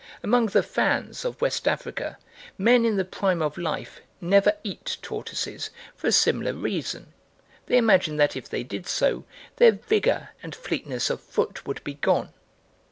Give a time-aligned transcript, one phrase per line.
[0.23, 2.17] Among the Fans of West Africa
[2.57, 7.13] men in the prime of life never eat tortoises for a similar reason;
[7.67, 9.25] they imagine that if they did so,
[9.57, 12.29] their vigour and fleetness of foot would be gone.